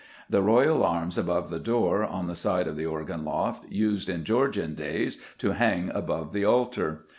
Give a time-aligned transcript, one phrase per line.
[0.27, 4.23] The royal arms above the door, on the side of the organ loft, used, in
[4.23, 7.05] Georgian days, to hang above the altar.